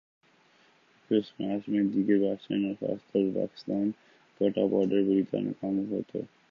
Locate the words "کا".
4.41-4.47